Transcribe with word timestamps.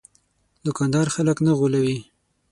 دوکاندار 0.65 1.07
خلک 1.15 1.37
نه 1.45 1.51
غولوي. 1.59 1.97